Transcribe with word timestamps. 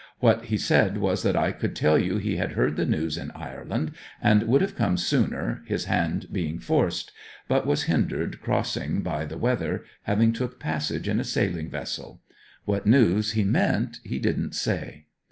What 0.17 0.45
he 0.45 0.57
said 0.57 0.97
was 0.97 1.21
that 1.21 1.35
I 1.35 1.51
could 1.51 1.75
tell 1.75 1.95
you 1.95 2.17
he 2.17 2.37
had 2.37 2.53
heard 2.53 2.75
the 2.75 2.87
news 2.87 3.19
in 3.19 3.29
Ireland, 3.35 3.91
and 4.19 4.41
would 4.47 4.61
have 4.61 4.75
come 4.75 4.97
sooner, 4.97 5.61
his 5.67 5.85
hand 5.85 6.25
being 6.31 6.57
forced; 6.57 7.11
but 7.47 7.67
was 7.67 7.83
hindered 7.83 8.41
crossing 8.41 9.03
by 9.03 9.25
the 9.25 9.37
weather, 9.37 9.85
having 10.05 10.33
took 10.33 10.59
passage 10.59 11.07
in 11.07 11.19
a 11.19 11.23
sailing 11.23 11.69
vessel. 11.69 12.19
What 12.65 12.87
news 12.87 13.33
he 13.33 13.43
meant 13.43 13.99
he 14.03 14.17
didn't 14.17 14.55
say.' 14.55 15.05